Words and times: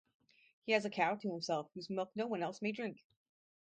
He 0.65 0.71
has 0.71 0.83
a 0.83 0.89
cow 0.89 1.13
to 1.13 1.29
himself 1.31 1.69
whose 1.75 1.87
milk 1.91 2.09
no 2.15 2.25
one 2.25 2.41
else 2.41 2.59
may 2.59 2.71
drink. 2.71 3.03